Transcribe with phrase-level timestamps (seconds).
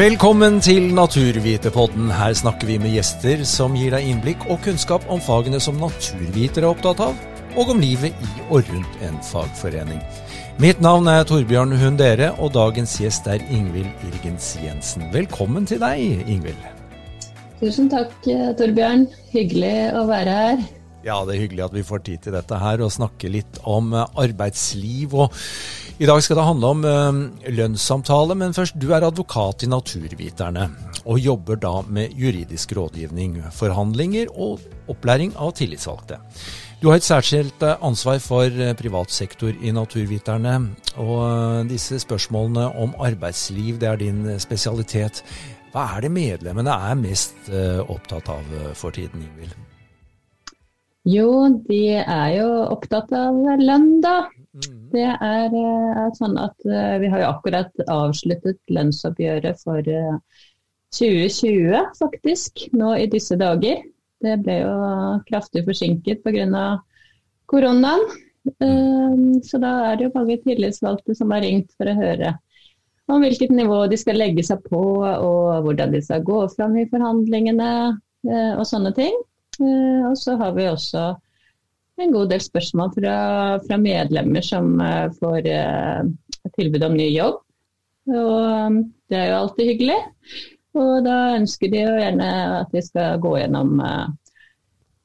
[0.00, 2.06] Velkommen til Naturvitepodden.
[2.16, 6.64] Her snakker vi med gjester som gir deg innblikk og kunnskap om fagene som naturvitere
[6.64, 7.18] er opptatt av,
[7.52, 10.00] og om livet i og rundt en fagforening.
[10.62, 15.04] Mitt navn er Torbjørn Hundere, og dagens gjest er Ingvild Irgens Jensen.
[15.12, 16.64] Velkommen til deg, Ingvild.
[17.60, 19.04] Tusen takk, Torbjørn.
[19.36, 20.68] Hyggelig å være her.
[21.00, 23.94] Ja, det er hyggelig at vi får tid til dette her, og snakke litt om
[23.96, 25.14] arbeidsliv.
[25.16, 25.36] og
[26.00, 27.16] i dag skal det handle om uh,
[27.52, 30.70] lønnssamtale, men først, du er advokat i Naturviterne,
[31.04, 36.16] og jobber da med juridisk rådgivning, forhandlinger og opplæring av tillitsvalgte.
[36.80, 40.54] Du har et særskilt eh, ansvar for privat sektor i Naturviterne,
[40.96, 45.20] og disse spørsmålene om arbeidsliv, det er din spesialitet.
[45.74, 49.69] Hva er det medlemmene er mest opptatt av for tiden, Ingvild?
[51.10, 51.30] Jo,
[51.66, 54.28] de er jo opptatt av lønn, da.
[54.50, 54.78] Mm.
[54.90, 60.16] Det er, er eh, sånn at uh, vi har jo akkurat avsluttet lønnsoppgjøret for uh,
[60.16, 60.42] eh,
[60.96, 63.84] 2020, faktisk, nå i disse dager.
[64.20, 64.74] Det ble jo
[65.28, 66.66] kraftig forsinket pga.
[67.50, 68.04] koronaen.
[68.58, 72.36] Uh, så da er det jo mange tillitsvalgte som har ringt for å høre
[73.10, 76.86] om hvilket nivå de skal legge seg på, og hvordan de skal gå fram i
[76.92, 77.70] forhandlingene
[78.30, 79.16] og sånne ting.
[79.60, 81.04] Og så har vi også
[82.00, 83.16] en god del spørsmål fra,
[83.66, 86.06] fra medlemmer som uh, får uh,
[86.56, 87.42] tilbud om ny jobb.
[88.10, 88.78] Og
[89.12, 89.98] det er jo alltid hyggelig.
[90.80, 92.30] Og da ønsker de jo gjerne
[92.62, 93.82] at de skal gå gjennom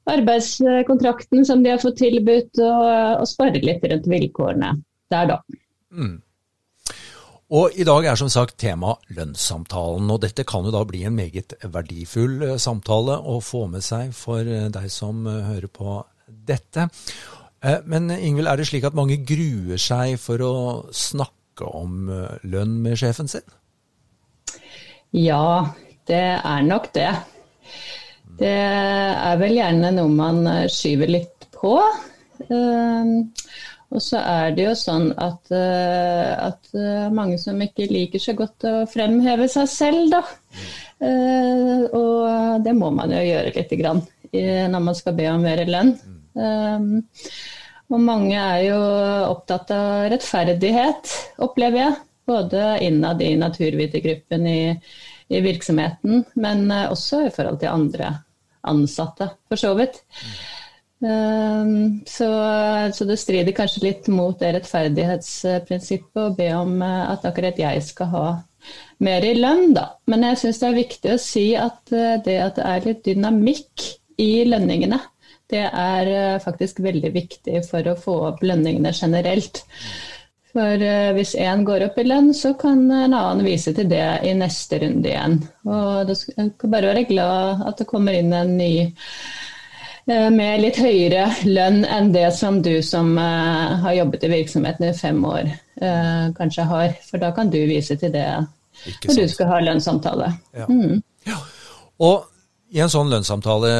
[0.06, 2.86] arbeidskontrakten som de har fått tilbudt, og,
[3.20, 4.72] og spare litt rundt vilkårene
[5.12, 5.40] der, da.
[5.90, 6.16] Mm.
[7.46, 11.14] Og I dag er som sagt tema lønnssamtalen, og dette kan jo da bli en
[11.14, 16.88] meget verdifull samtale å få med seg for deg som hører på dette.
[17.62, 20.56] Eh, men Ingvild, er det slik at mange gruer seg for å
[20.94, 23.46] snakke om eh, lønn med sjefen sin?
[25.16, 25.72] Ja,
[26.10, 27.12] det er nok det.
[28.36, 31.78] Det er vel gjerne noe man eh, skyver litt på.
[33.94, 36.72] Og så er det jo sånn at, at,
[37.14, 40.22] mange som ikke liker så godt å fremheve seg selv, da.
[41.94, 44.02] Og det må man jo gjøre lite grann
[44.34, 45.94] når man skal be om mer lønn.
[47.86, 48.78] Og mange er jo
[49.30, 51.12] opptatt av rettferdighet,
[51.46, 51.96] opplever jeg.
[52.26, 54.60] Både innad i naturvitergruppen i,
[55.30, 58.08] i virksomheten, men eh, også i forhold til andre
[58.66, 60.00] ansatte, for så vidt.
[61.00, 62.26] Um, så,
[62.94, 67.82] så, det strider kanskje litt mot det rettferdighetsprinsippet å be om eh, at akkurat jeg
[67.84, 68.28] skal ha
[69.04, 69.90] mer i lønn, da.
[70.08, 73.02] Men jeg syns det er viktig å si at eh, det at det er litt
[73.04, 73.84] dynamikk
[74.24, 75.02] i lønningene,
[75.52, 79.60] det er eh, faktisk veldig viktig for å få opp lønningene generelt.
[80.56, 80.80] For
[81.12, 84.78] hvis én går opp i lønn, så kan en annen vise til det i neste
[84.80, 85.34] runde igjen.
[85.68, 88.70] Og du skal bare være glad at det kommer inn en ny
[90.06, 95.18] med litt høyere lønn enn det som du som har jobbet i virksomheten i fem
[95.26, 95.48] år
[96.36, 96.94] kanskje har.
[97.08, 98.28] For da kan du vise til det
[98.86, 100.30] når du skal ha lønnssamtale.
[100.54, 100.68] Ja.
[100.70, 101.02] Mm.
[101.26, 101.40] ja.
[102.06, 102.28] Og
[102.74, 103.70] i en sånn lønnssamtale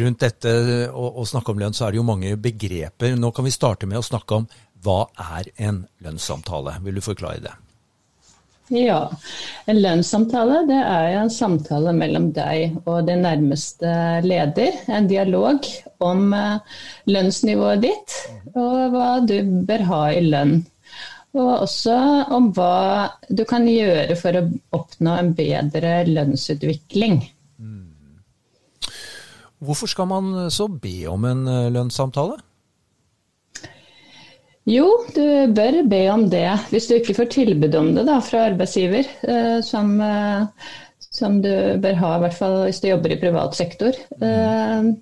[0.00, 0.52] rundt dette
[0.90, 3.14] å snakke om lønn, så er det jo mange begreper.
[3.16, 4.48] Nå kan vi starte med å snakke om
[4.84, 5.04] hva
[5.38, 6.78] er en lønnssamtale?
[6.84, 7.54] Vil du forklare det?
[8.74, 9.06] Ja,
[9.64, 13.92] en lønnssamtale det er en samtale mellom deg og din nærmeste
[14.24, 14.76] leder.
[14.92, 15.64] En dialog
[16.04, 18.18] om eh, lønnsnivået ditt
[18.52, 20.60] og hva du bør ha i lønn.
[21.38, 21.96] Og også
[22.34, 24.46] om hva du kan gjøre for å
[24.76, 27.20] oppnå en bedre lønnsutvikling.
[29.58, 32.38] Hvorfor skal man så be om en eh, lønnssamtale?
[34.68, 38.44] Jo, du bør be om det hvis du ikke får tilbud om det da, fra
[38.50, 40.68] arbeidsgiver, eh, som, eh,
[41.08, 43.96] som, du bør ha, i hvert fall hvis du jobber i privat sektor.
[44.20, 44.98] Mm.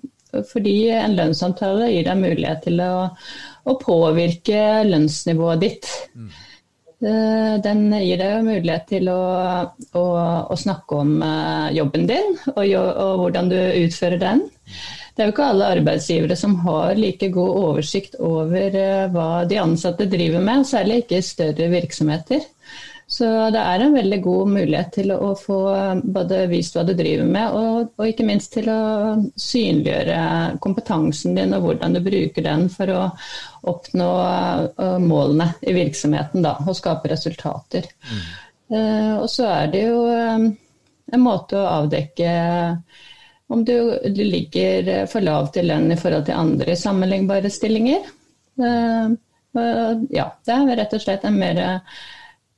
[0.51, 3.07] fordi en lønnssamtale gir deg mulighet til å,
[3.67, 5.87] å påvirke lønnsnivået ditt.
[6.15, 6.27] Mm.
[6.97, 9.21] Eh, den gir deg mulighet til å,
[9.93, 10.05] å,
[10.49, 14.41] å snakke om eh, jobben din og, og, hvordan du utfører den.
[15.17, 19.57] Det er jo ikke alle arbeidsgivere som har like god oversikt over eh, hva de
[19.57, 22.45] ansatte driver med, særlig ikke i større virksomheter.
[23.09, 23.25] Så
[23.55, 25.57] det er en veldig god mulighet til å få
[26.03, 28.81] både vist hva du driver med, og, og, ikke minst til å
[29.39, 30.19] synliggjøre
[30.61, 33.01] kompetansen din og hvordan du bruker den for å
[33.71, 37.87] oppnå uh, målene i virksomheten da, og skape resultater.
[38.11, 38.21] Mm.
[38.75, 40.49] Uh, og så er det jo um,
[41.15, 42.35] en måte å avdekke
[43.47, 48.05] om du, ligger for lavt i lønn i forhold til andre sammenlignbare stillinger.
[48.59, 49.15] Uh,
[50.13, 51.61] ja, det er rett og slett en mer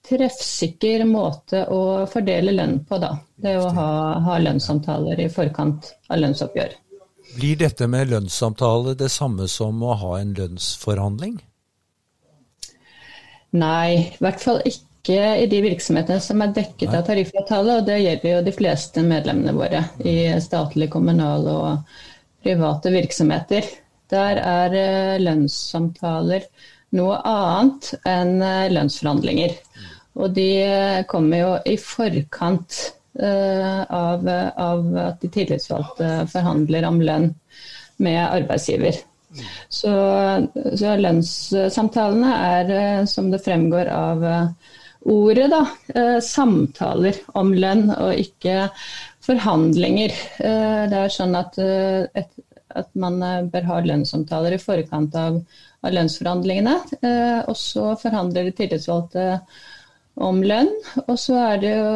[0.09, 3.13] treffsikker måte å fordele lønn på, da.
[3.39, 3.89] Det å ha,
[4.25, 6.73] ha lønnssamtaler i forkant av lønnsoppgjør.
[7.35, 11.37] Blir dette med lønnssamtale det samme som å ha en lønnsforhandling?
[13.59, 17.79] Nei, i hvert fall ikke i de virksomhetene som er dekket av tariffavtale.
[17.79, 21.99] Og det gjelder jo de fleste medlemmene våre i statlige, kommunale og
[22.43, 23.67] private virksomheter.
[24.09, 26.47] Der er eh, lønnssamtaler
[26.97, 29.57] noe annet enn eh, lønnsforhandlinger.
[30.19, 32.85] Og de eh, kommer jo i forkant
[33.19, 37.25] av, av at de tillitsvalgte forhandler om lønn
[37.99, 38.95] med arbeidsgiver.
[39.67, 39.91] Så,
[40.79, 42.71] så, lønnssamtalene er,
[43.11, 44.23] som det fremgår av
[45.05, 45.61] ordet, da,
[46.23, 48.67] samtaler om lønn og ikke
[49.23, 50.11] forhandlinger.
[50.39, 52.33] Det er sånn at et
[52.77, 55.39] at man eh, bør ha lønnssamtaler i forkant av,
[55.85, 56.75] av lønnsforhandlingene.
[57.01, 59.25] Eh, og så forhandler de tillitsvalgte
[60.19, 60.71] om lønn.
[61.07, 61.89] Og så er det jo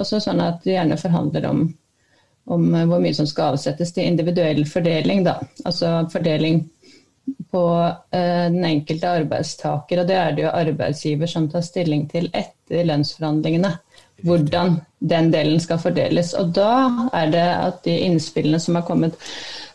[0.00, 1.64] også sånn at de gjerne forhandler om,
[2.52, 5.24] om hvor mye som skal avsettes til individuell fordeling.
[5.26, 5.38] Da.
[5.64, 6.64] Altså fordeling
[7.54, 10.02] på eh, den enkelte arbeidstaker.
[10.02, 13.74] Og det er det jo arbeidsgiver som tar stilling til etter lønnsforhandlingene.
[14.24, 16.32] Hvordan den delen skal fordeles.
[16.38, 19.18] Og da er det at de innspillene som har kommet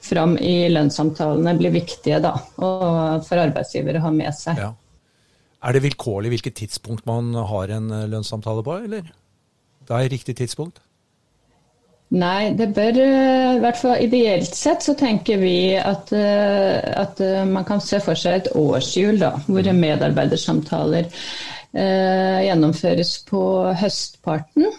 [0.03, 4.61] fram i lønnssamtalene blir viktige da, for arbeidsgivere å ha med seg.
[4.63, 4.71] Ja.
[5.59, 9.09] Er det vilkårlig hvilket tidspunkt man har en eh, lønnssamtale på, eller?
[9.85, 10.79] Det er riktig tidspunkt?
[12.09, 17.21] Nei, det bør eh, i hvert fall ideelt sett så tenker vi at, eh, at
[17.45, 19.83] man kan se for seg et årshjul da, hvor mm.
[19.83, 23.43] medarbeidersamtaler eh, gjennomføres på
[23.77, 24.73] høstparten.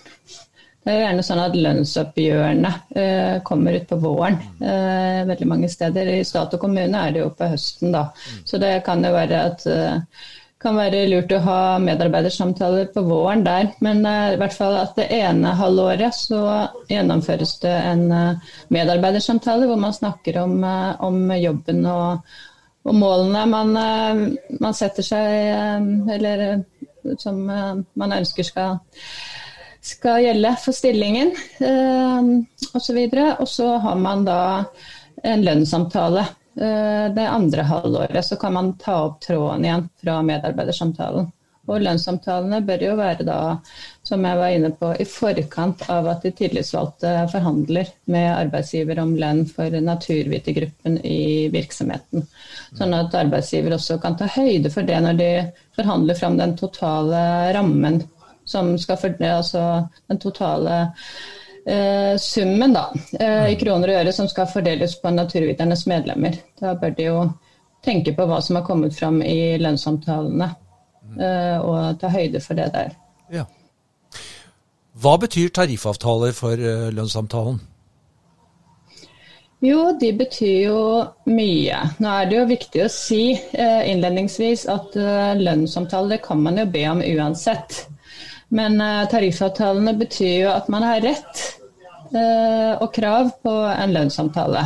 [0.81, 6.09] Det er gjerne sånn at lønnsoppgjørene eh, kommer ut på våren eh, veldig mange steder.
[6.17, 8.07] I stat og kommune er det jo på høsten, da.
[8.49, 10.25] Så det kan jo være at eh,
[10.61, 13.71] kan være lurt å ha medarbeidersamtaler på våren der.
[13.85, 16.43] Men eh, i hvert fall at det ene halvåret så
[16.91, 22.37] gjennomføres det en eh, medarbeidersamtale hvor man snakker om, eh, om jobben og,
[22.85, 23.73] og målene man,
[24.61, 26.63] man, setter seg, eller
[27.21, 28.81] som man ønsker skal
[29.85, 31.31] skal gjelde for stillingen
[32.77, 32.99] osv.
[33.41, 34.41] Og så har man da
[35.25, 36.25] en lønnssamtale
[36.55, 38.25] det andre halvåret.
[38.27, 41.31] Så kan man ta opp tråden igjen fra medarbeidersamtalen.
[41.71, 43.39] Og lønnssamtalene bør jo være da,
[44.07, 49.13] som jeg var inne på, i forkant av at de tillitsvalgte forhandler med arbeidsgiver om
[49.21, 52.27] lønn for naturvitegruppen i virksomheten.
[52.79, 55.31] Sånn at arbeidsgiver også kan ta høyde for det når de
[55.79, 57.23] forhandler fram den totale
[57.55, 58.03] rammen
[58.51, 59.65] som skal fordele altså
[60.11, 61.11] den totale eh,
[62.21, 62.87] summen da,
[63.19, 66.39] eh, i kroner og øre som skal fordeles på naturviternes medlemmer.
[66.61, 67.23] Da bør de jo
[67.85, 70.51] tenke på hva som har kommet fram i lønnssamtalene,
[71.19, 72.95] eh, og ta høyde for det der.
[73.33, 73.47] Ja.
[75.01, 77.61] Hva betyr tariffavtaler for eh, lønnssamtalen?
[79.61, 80.83] Jo, de betyr jo
[81.29, 81.79] mye.
[82.01, 86.65] Nå er det jo viktig å si eh, innledningsvis at eh, lønnssamtaler kan man jo
[86.73, 87.83] be om uansett.
[88.55, 91.43] Men uh, tariffavtalene betyr jo at man har rett
[92.15, 94.65] uh, og krav på en lønnssamtale.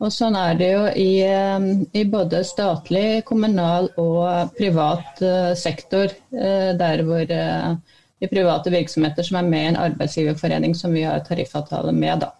[0.00, 5.20] Og sånn er det jo i, um, i både statlig, kommunal og privat
[5.60, 6.14] sektor.
[6.32, 11.92] der hvor de private virksomheter som er med i en arbeidsgiverforening som vi har tariffavtale
[11.92, 12.24] med.
[12.24, 12.32] da.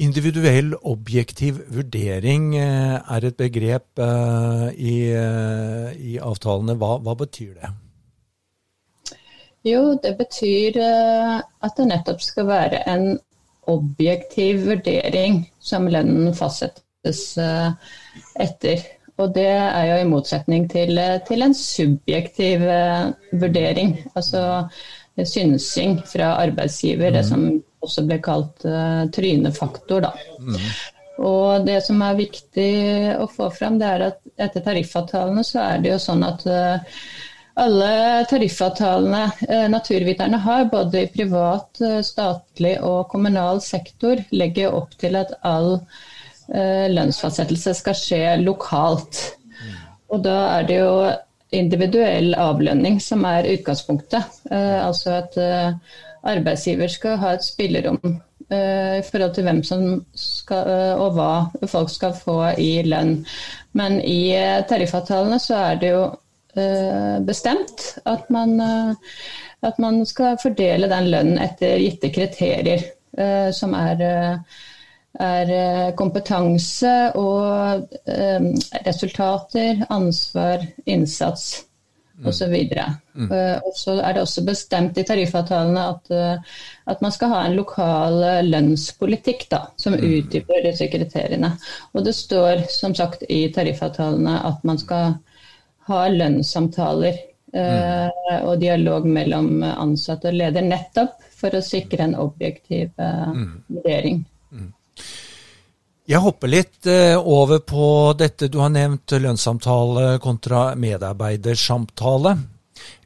[0.00, 6.76] Individuell objektiv vurdering er et begrep i, i avtalene.
[6.80, 7.72] Hva, hva, betyr det?
[9.64, 13.18] Jo, det betyr eh, at det nettopp skal være en
[13.68, 17.68] objektiv vurdering som lønnen fastsettes eh,
[18.40, 18.86] etter.
[19.20, 22.64] Og det er jo i motsetning til, eh, til en subjektiv
[23.42, 24.42] vurdering, altså
[25.16, 27.16] synsing fra arbeidsgiver, mm.
[27.18, 27.46] det som
[27.84, 30.06] også ble kalt uh, trynefaktor.
[30.06, 30.12] Da.
[30.40, 30.60] Mm.
[31.24, 32.70] Og det som er viktig
[33.20, 37.02] å få fram, det er at etter tariffavtalene så er det jo sånn at uh,
[37.60, 44.94] alle tariffavtalene eh, naturviterne har, både i privat, eh, statlig og kommunal sektor, legger opp
[45.00, 45.74] til at all
[46.54, 49.20] eh, lønnsfastsettelse skal skje lokalt.
[50.10, 50.94] Og da er det jo
[51.56, 54.40] individuell avlønning som er utgangspunktet.
[54.50, 55.38] Altså at
[56.22, 57.98] arbeidsgiver skal ha et spillerom
[58.50, 63.20] i forhold til hvem som skal, og hva folk skal få i lønn.
[63.78, 64.30] Men i
[64.70, 66.04] tariffavtalene så er det jo
[66.54, 68.94] Eh, bestemt at man, eh,
[69.62, 72.82] at man, skal fordele den lønnen etter gitte kriterier,
[73.16, 74.40] eh, som er,
[75.18, 77.88] er kompetanse og
[78.86, 81.64] resultater, ansvar, innsats.
[82.20, 82.52] osv.
[83.14, 83.30] Mm.
[83.30, 86.10] Uh, og så er det også bestemt i tariffavtalene at,
[86.92, 90.04] at man skal ha en lokal lønnspolitikk da, som mm.
[90.04, 91.54] utdyper disse kriteriene.
[91.94, 95.16] Og det står som sagt i tariffavtalene at man skal
[95.88, 98.10] ha lønnssamtaler Mm.
[98.46, 104.20] og dialog mellom ansatte og leder, nettopp for å sikre en objektiv vurdering.
[106.10, 107.86] Jeg hopper litt eh, over på
[108.18, 112.32] dette du har nevnt, lønnssamtale kontra medarbeidersamtale.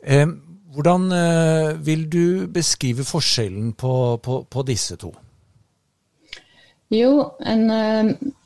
[0.00, 0.30] Eh,
[0.72, 3.92] hvordan eh, vil du beskrive forskjellen på,
[4.24, 5.10] på, på disse to?
[6.94, 7.10] Jo,
[7.44, 7.66] en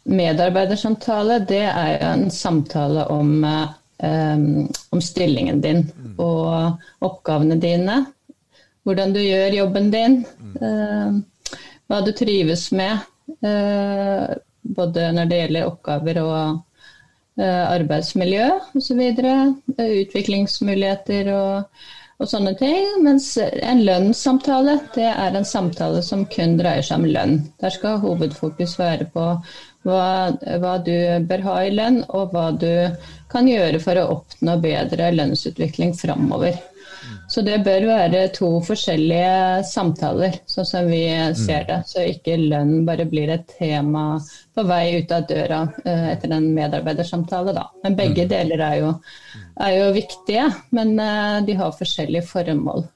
[0.08, 6.14] medarbeidersamtale det er en samtale om, om stillingen din mm.
[6.22, 7.98] og oppgavene dine.
[8.86, 10.16] Hvordan du gjør jobben din.
[10.40, 11.20] Mm.
[11.90, 13.04] Hva du trives med
[14.68, 16.40] både når det gjelder oppgaver og
[17.38, 19.00] uh, arbeidsmiljø osv.
[19.22, 19.54] Uh,
[20.02, 21.80] utviklingsmuligheter og,
[22.18, 22.98] og, sånne ting.
[23.04, 27.38] Mens en lønnssamtale det er en samtale som kun dreier seg om lønn.
[27.62, 29.30] Der skal hovedfokus være på
[29.86, 30.96] hva, hva du
[31.28, 32.72] bør ha i lønn, og hva du
[33.32, 36.58] kan gjøre for å oppnå bedre lønnsutvikling framover.
[37.28, 41.02] Så det bør være to forskjellige samtaler, sånn som vi
[41.36, 41.82] ser det.
[41.90, 44.16] Så ikke lønn bare blir et tema
[44.56, 47.66] på vei ut av døra uh, etter en medarbeidersamtale, da.
[47.84, 48.30] Men begge mm.
[48.32, 48.94] deler er jo,
[49.60, 52.88] er jo viktige, men uh, de har forskjellige formål.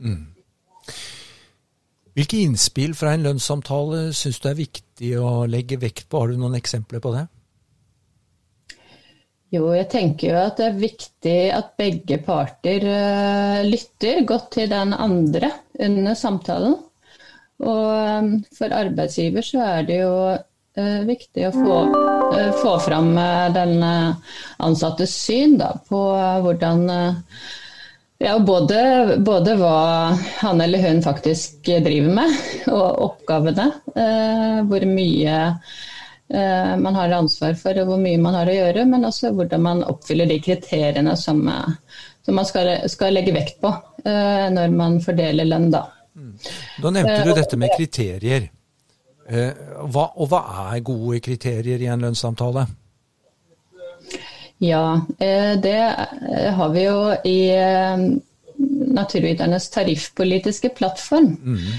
[0.00, 0.22] Mm.
[2.14, 6.22] Hvilke innspill fra en lønnssamtale syns du er viktig å legge vekt på?
[6.22, 7.26] Har du noen eksempler på det?
[9.54, 14.70] Jo, jeg tenker jo at det er viktig at begge parter uh, lytter godt til
[14.72, 16.78] den andre under samtalen.
[17.62, 17.84] Og
[18.24, 21.76] um, for arbeidsgiver så er det jo uh, viktig å få,
[22.62, 23.12] få fram
[23.54, 26.02] den ansattes syn da, på
[26.46, 26.88] hvordan
[28.24, 28.80] ja, både,
[29.22, 29.78] både, hva
[30.40, 32.38] han eller hun faktisk driver med,
[32.74, 33.70] og oppgavene.
[34.66, 35.93] hvor mye Eh,
[36.80, 39.82] man har ansvar for, og hvor mye man har å gjøre, men også hvordan man
[39.86, 43.70] oppfyller de kriteriene som, eh, som man skal, skal, legge vekt på
[44.04, 45.70] eh, når man fordeler lønn.
[45.74, 46.32] Da, mm.
[46.82, 48.50] da nevnte du dette med kriterier.
[49.24, 50.42] Hva, og hva
[50.74, 52.66] er gode kriterier i en lønnssamtale?
[54.60, 55.78] Ja, det
[56.58, 57.38] har vi jo i
[58.98, 61.32] Naturviternes tariffpolitiske plattform.
[61.40, 61.72] Mm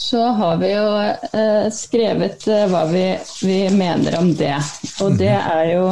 [0.00, 0.84] så har vi jo
[1.36, 3.04] eh, skrevet eh, hva vi,
[3.44, 4.56] vi, mener om det.
[5.04, 5.50] Og det mhm.
[5.52, 5.82] er jo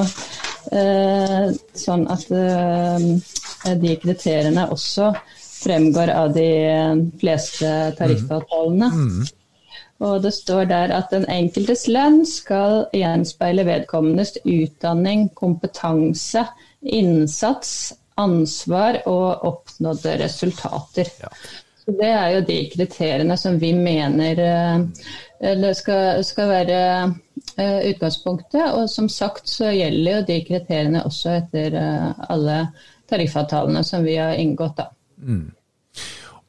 [0.80, 5.10] eh, sånn at eh, de kriteriene også
[5.58, 6.48] fremgår av de
[7.20, 8.90] fleste tariffavtalene.
[8.94, 9.28] Mm.
[10.08, 16.46] Og det står der at den enkeltes lønn skal gjenspeile vedkommendes utdanning, kompetanse,
[16.80, 17.72] innsats,
[18.16, 21.10] ansvar og oppnådde resultater.
[21.20, 21.34] Ja.
[21.88, 26.80] Det er jo de kriteriene som vi mener eh, skal, skal være
[27.56, 28.74] eh, utgangspunktet.
[28.76, 32.58] Og som sagt så gjelder jo de kriteriene også etter eh, alle
[33.08, 34.82] tariffavtalene som vi har inngått.
[34.82, 34.90] da.
[35.24, 35.46] Mm.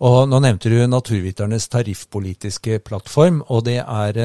[0.03, 4.19] Og Nå nevnte du Naturviternes tariffpolitiske plattform, og det er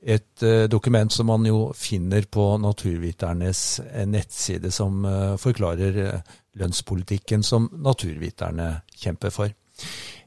[0.00, 3.62] et dokument som man jo finner på Naturviternes
[4.04, 5.00] nettside, som
[5.40, 6.20] forklarer
[6.60, 9.56] lønnspolitikken som naturviterne kjemper for.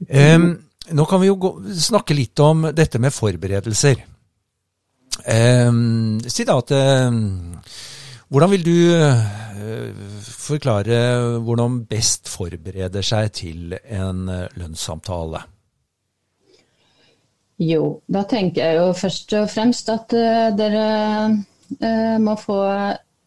[0.10, 0.50] Um,
[0.91, 4.03] nå kan vi jo gå, snakke litt om dette med forberedelser.
[5.24, 7.53] Um, si da at um,
[8.33, 9.91] Hvordan vil du uh,
[10.25, 10.98] forklare
[11.38, 15.43] hvordan man best forbereder seg til en uh, lønnssamtale?
[17.62, 22.57] Jo, da tenker jeg jo først og fremst at uh, dere må få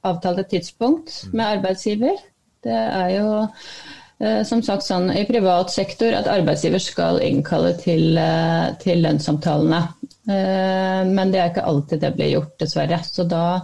[0.07, 2.19] avtalt et tidspunkt med arbeidsgiver.
[2.63, 8.17] Det er jo Eh, som sagt sånn, i privat sektor at arbeidsgiver skal innkalle til,
[8.17, 9.83] eh, til lønnssamtalene.
[10.25, 13.03] Eh, men det er ikke alltid det blir gjort, dessverre.
[13.05, 13.61] Så da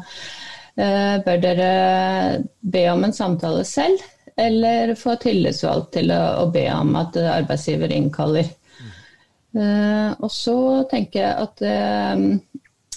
[0.72, 4.00] bør dere be om en samtale selv,
[4.40, 8.48] eller få tillitsvalgt til å, å be om at arbeidsgiver innkaller.
[9.52, 10.56] Og så
[10.88, 11.60] tenker jeg at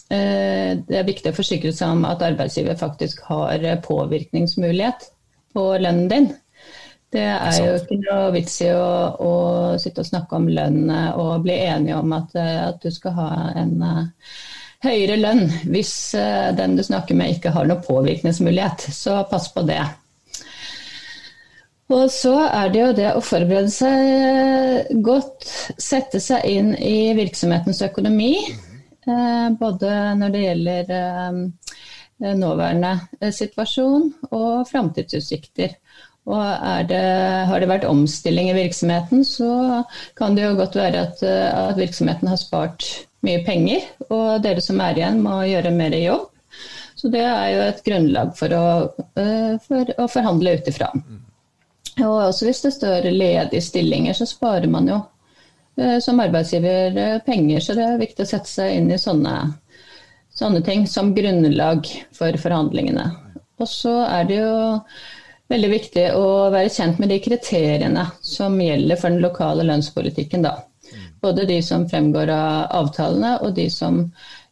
[0.07, 5.09] det er viktig å forsikre seg om at arbeidsgiver faktisk har påvirkningsmulighet
[5.51, 6.31] på lønnen din.
[7.13, 8.85] Det er jo ikke noe vits i å,
[9.21, 9.33] å,
[9.79, 13.27] sitte og snakke om lønn og bli enige om at, at du skal ha
[13.61, 14.31] en uh,
[14.83, 18.89] høyere lønn hvis uh, den du snakker med ikke har noen påvirkningsmulighet.
[18.91, 19.83] Så pass på det.
[21.93, 25.45] Og så er det jo det å forberede seg eh, godt,
[25.77, 28.33] sette seg inn i virksomhetens økonomi.
[29.05, 30.87] Både når det gjelder
[32.41, 35.75] nåværende situasjon og framtidsutsikter.
[36.25, 37.01] Og det,
[37.49, 39.83] har det vært omstilling i virksomheten, så
[40.17, 42.87] kan det jo godt være at, at, virksomheten har spart
[43.25, 46.31] mye penger, og dere som er igjen må gjøre mer jobb.
[46.95, 48.65] Så det er jo et grunnlag for å,
[49.67, 50.89] for å forhandle ut ifra.
[52.01, 55.03] Og også hvis det står ledige stillinger, så sparer man jo
[56.01, 57.61] som arbeidsgiver penger.
[57.61, 59.35] Så det er viktig å sette seg inn i sånne,
[60.35, 63.05] sånne ting som grunnlag for forhandlingene.
[63.61, 64.55] Og så er det jo
[65.51, 70.45] veldig viktig å være kjent med de kriteriene som gjelder for den lokale lønnspolitikken.
[70.45, 70.55] Da.
[71.21, 74.03] Både de som fremgår av avtalene og de som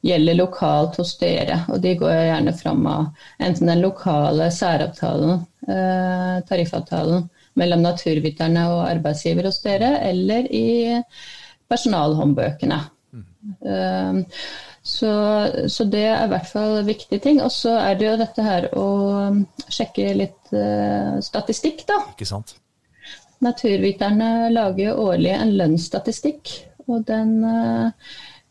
[0.04, 1.62] gjelder lokalt hos dere.
[1.72, 3.06] Og de går gjerne fram av
[3.40, 11.00] enten den lokale særavtalen, eh, tariffavtalen mellom naturviterne og arbeidsgiver hos dere, eller i
[11.70, 12.80] personalhåndbøkene.
[13.14, 14.26] Mm.
[14.84, 15.12] Så,
[15.72, 17.40] så, det er i hvert fall viktige ting.
[17.44, 18.88] Og så er det jo dette her å
[19.30, 19.40] um,
[19.72, 22.02] sjekke litt uh, statistikk, da.
[22.12, 22.58] Ikke sant?
[23.44, 26.52] Naturviterne lager årlig en lønnsstatistikk,
[26.92, 27.96] og den uh,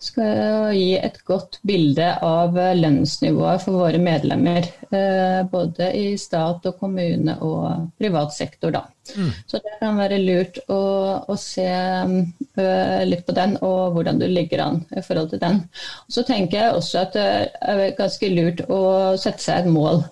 [0.02, 4.66] skal gi et godt bilde av lønnsnivået for våre medlemmer.
[4.90, 8.82] Uh, både i stat og kommune og privat sektor, da.
[9.14, 9.30] Mm.
[9.46, 10.80] Så det kan være lurt å,
[11.22, 15.62] å se uh, litt på den, og hvordan du ligger an i forhold til den.
[16.10, 17.28] Så tenker jeg også at det
[17.62, 18.82] er ganske lurt å
[19.20, 20.04] sette seg et mål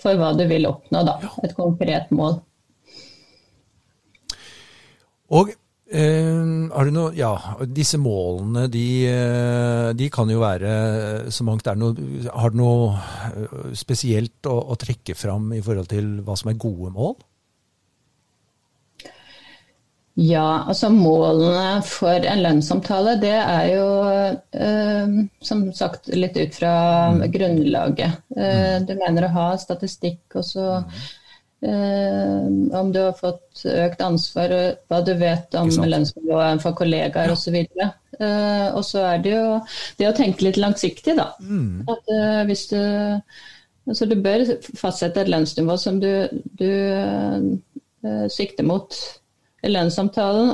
[0.00, 1.18] for hva du vil oppnå, da.
[1.44, 2.40] Et konkret mål.
[5.30, 5.52] Og
[5.90, 6.42] eh,
[6.74, 7.32] har du noe, ja,
[7.66, 11.66] Disse målene de, eh, de, kan jo være så mangt.
[11.70, 11.94] Er noe,
[12.30, 12.94] har du noe
[13.34, 17.18] eh, spesielt å, å trekke fram i forhold til hva som er gode mål?
[20.20, 23.86] Ja, altså målene for en lønnsomtale det er jo
[24.52, 26.72] eh, som sagt litt ut fra
[27.14, 27.22] mm.
[27.32, 28.18] grunnlaget.
[28.36, 28.88] Eh, mm.
[28.88, 31.06] du mener å ha statistikk og så eh,
[31.60, 37.36] om du har fått økt ansvar, og hva du vet om lønnsnivået for kollegaer ja.
[37.36, 37.58] osv.
[38.20, 39.44] Eh, og så er det jo
[40.00, 41.30] det å tenke litt langsiktig, da.
[41.40, 41.86] Mm.
[41.88, 42.80] At eh, hvis du
[43.88, 44.44] Altså du bør
[44.78, 46.10] fastsette et lønnsnivå som du,
[46.60, 48.94] du eh, sikter mot
[49.66, 50.52] i lønnssamtalen,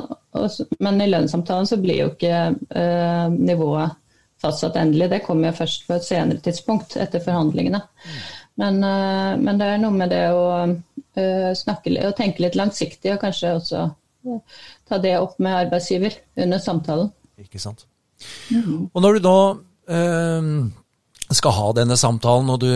[0.79, 2.39] men i lønnssamtalen så blir jo ikke
[2.75, 3.93] uh, nivået
[4.41, 5.09] fastsatt endelig.
[5.13, 7.79] Det kommer jo først på et senere tidspunkt etter forhandlingene.
[8.59, 10.75] Men, uh, men det er noe med det å uh,
[11.57, 13.85] snakke og tenke litt langsiktig, og kanskje også
[14.87, 17.13] ta det opp med arbeidsgiver under samtalen.
[17.39, 17.85] Ikke sant.
[18.51, 18.89] Mm.
[18.91, 19.37] Og når du da
[21.37, 22.71] skal ha denne samtalen, og du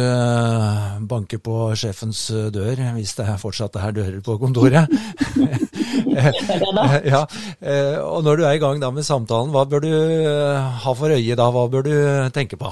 [1.12, 2.23] banker på sjefens
[2.56, 4.88] dør, hvis det er fortsatt er dører på kontoret
[7.13, 7.21] ja,
[7.60, 10.95] eh, og når du er i gang da med samtalen, hva bør du eh, ha
[10.97, 11.49] for øye da?
[11.54, 11.93] Hva bør du
[12.36, 12.71] tenke på?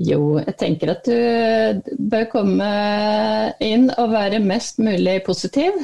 [0.00, 2.68] Jo, jeg tenker at du bør komme
[3.60, 5.76] inn og være mest mulig positiv.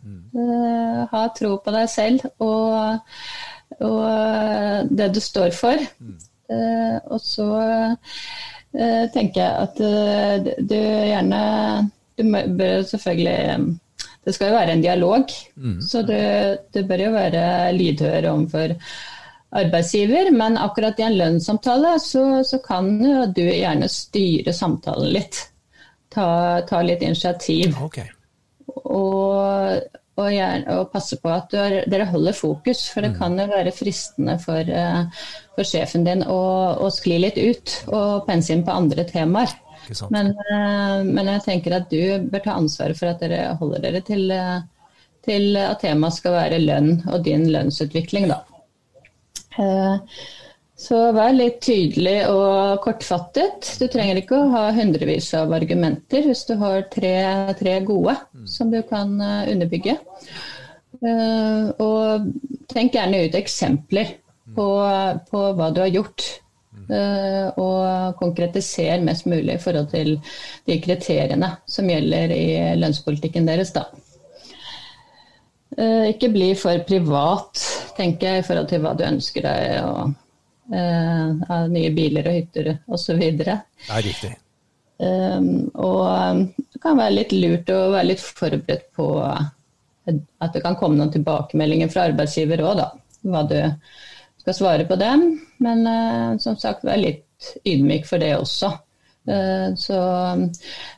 [0.00, 0.22] Mm.
[0.32, 3.02] Uh, ha tro på deg selv og,
[3.84, 5.84] og det du står for.
[6.00, 6.16] Mm.
[6.48, 7.48] Uh, og så
[7.92, 11.42] uh, tenker jeg at du gjerne
[12.18, 12.24] Du
[12.56, 13.76] bør selvfølgelig
[14.28, 15.30] det skal jo være en dialog.
[15.56, 15.76] Mm.
[15.80, 16.24] Så det,
[16.74, 18.74] du, bør jo være lydhør overfor
[19.50, 20.30] arbeidsgiver.
[20.34, 25.44] Men akkurat i en lønnssamtale så, så kan jo du gjerne styre samtalen litt.
[26.12, 26.28] Ta,
[26.68, 27.76] ta litt initiativ.
[27.84, 28.08] Okay.
[28.68, 29.78] Og,
[30.18, 33.18] og, gjerne, og, passe på at er, dere holder fokus, for det mm.
[33.20, 36.40] kan jo være fristende for, uh, for sjefen din å,
[36.80, 39.56] å, skli litt ut og pense inn på andre temaer.
[40.12, 44.02] Men, eh, men, jeg tenker at du bør ta ansvaret for at dere holder dere
[44.04, 44.58] til, eh,
[45.24, 48.42] til at temaet skal være lønn og din lønnsutvikling, da.
[49.58, 50.20] Eh,
[50.78, 53.72] så vær litt tydelig og kortfattet.
[53.80, 57.16] Du trenger ikke å ha hundrevis av argumenter hvis du har tre,
[57.58, 58.46] tre gode mm.
[58.46, 59.96] som du kan underbygge.
[61.02, 62.28] Og
[62.70, 64.14] tenk gjerne ut eksempler
[64.54, 64.68] på,
[65.32, 66.28] på hva du har gjort
[66.88, 70.14] Eh, og konkretisere mest mulig i forhold til
[70.68, 72.46] de kriteriene som gjelder i
[72.80, 73.74] lønnspolitikken deres.
[73.76, 73.88] Da.
[75.78, 77.60] Eh, ikke bli for privat,
[77.94, 80.16] tenker jeg, i forhold til hva du ønsker deg og,
[80.74, 83.20] uh, nye biler og hytter osv.
[83.38, 84.32] Det er riktig.
[84.98, 90.74] Um, og det kan være litt lurt å være litt forberedt på at det kan
[90.80, 92.88] komme noen tilbakemeldinger fra arbeidsgiver òg, da.
[93.28, 93.58] Hva du
[94.42, 95.28] skal svare på dem.
[95.62, 98.74] Men uh, som sagt, vær litt ydmyk for det også.
[99.28, 99.98] Uh, så
[100.32, 100.44] en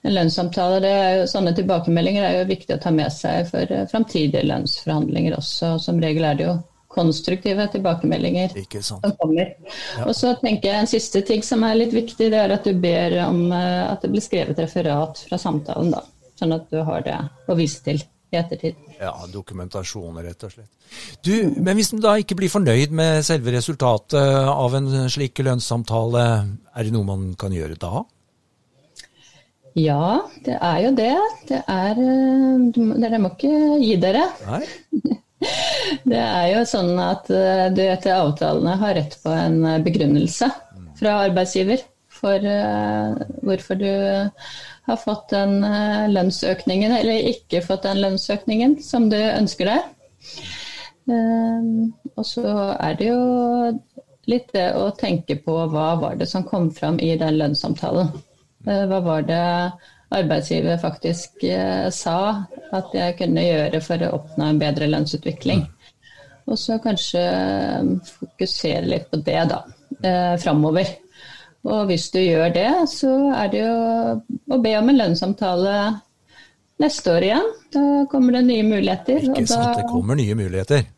[0.06, 3.86] lønnssamtale, det er jo, sånne tilbakemeldinger er jo viktig å ta med seg for uh,
[3.90, 5.74] framtidige lønnsforhandlinger også.
[5.82, 6.54] Som regel er det jo
[6.90, 9.52] konstruktive tilbakemeldinger som kommer.
[9.96, 10.06] Ja.
[10.08, 12.74] Og så tenker jeg En siste ting som er litt viktig, det er at du
[12.74, 15.92] ber om at det blir skrevet referat fra samtalen.
[15.94, 16.02] da.
[16.40, 18.78] sånn at du har det å vise til i ettertid.
[19.00, 20.70] Ja, dokumentasjon rett og slett.
[21.24, 26.24] Du, men hvis du da ikke blir fornøyd med selve resultatet av en slik lønnssamtale,
[26.74, 28.04] er det noe man kan gjøre da?
[29.78, 31.12] Ja, det er jo det.
[31.48, 34.26] Det er eh, Dere må ikke gi dere.
[34.48, 34.64] Nei?
[36.10, 40.50] Det er jo sånn at eh, du etter avtalene har rett på en eh, begrunnelse
[40.98, 41.80] fra arbeidsgiver
[42.20, 42.44] for
[43.46, 45.62] hvorfor du har fått den
[46.12, 49.86] lønnsøkningen eller ikke fått den lønnsøkningen som du ønsker deg.
[52.20, 53.22] Og så er det jo
[54.28, 58.12] litt det å tenke på hva var det som kom fram i den lønnssamtalen.
[58.66, 59.42] Eh, hva var det
[60.10, 65.64] arbeidsgiver faktisk eh, sa at jeg kunne gjøre for å oppnå en bedre lønnsutvikling?
[66.50, 69.62] Og så kanskje eh, fokusere litt på det, da,
[70.02, 70.96] eh, framover.
[71.70, 73.74] Og hvis du gjør det, så er det jo
[74.56, 75.74] å be om en lønnssamtale
[76.80, 77.50] neste år igjen.
[77.74, 79.26] Da kommer det nye muligheter.
[79.28, 80.88] Ikke sant, det kommer nye muligheter.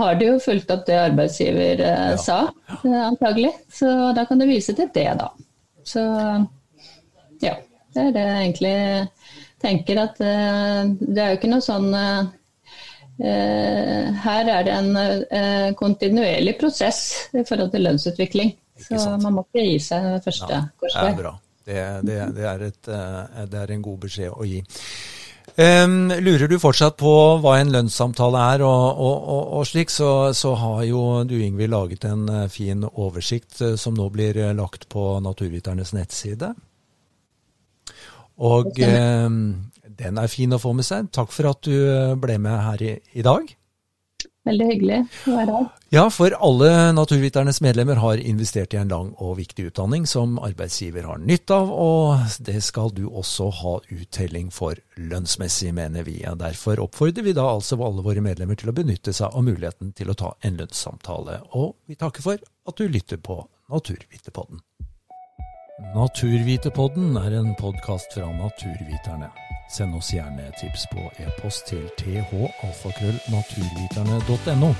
[0.00, 2.18] Har du jo fulgt opp det arbeidsgiver eh, ja.
[2.20, 2.40] sa,
[2.84, 3.54] antagelig.
[3.72, 5.30] Så da kan du vise til det, da.
[5.86, 6.02] Så
[7.42, 7.56] ja,
[7.94, 8.74] det er det jeg egentlig
[9.60, 10.02] tenker.
[10.04, 12.36] At uh, det er jo ikke noe sånn uh,
[13.20, 17.00] Her er det en kontinuerlig prosess
[17.36, 18.54] i forhold til lønnsutvikling.
[18.80, 21.02] Så man må ikke gi seg ved første ja, korsvei.
[21.04, 21.32] Det er bra.
[21.70, 24.62] Det, det, det, er et, det, er en god beskjed å gi.
[25.60, 27.12] Um, lurer du fortsatt på
[27.44, 31.76] hva en lønnssamtale er, og, og, og, og slik, så, så, har jo du Ingvild
[31.76, 36.54] laget en fin oversikt som nå blir lagt på Naturviternes nettside.
[38.40, 39.28] Og eh,
[40.00, 41.10] den er fin å få med seg.
[41.14, 43.48] Takk for at du eh, ble med her i, i dag.
[44.48, 44.98] Veldig hyggelig
[45.28, 45.66] å være her.
[45.92, 51.04] Ja, for alle Naturviternes medlemmer har investert i en lang og viktig utdanning som arbeidsgiver
[51.04, 56.22] har nytte av, og det skal du også ha uttelling for lønnsmessig, mener vi.
[56.40, 60.08] Derfor oppfordrer vi da altså alle våre medlemmer til å benytte seg av muligheten til
[60.08, 61.42] å ta en lønnssamtale.
[61.60, 64.64] Og vi takker for at du lytter på Naturviterpodden.
[65.80, 69.28] Naturvitepodden er en podkast fra Naturviterne.
[69.70, 74.70] Send oss gjerne tips på e-post til thalfakrøllnaturviterne.no,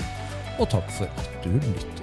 [0.59, 2.00] og takk for at du lytter.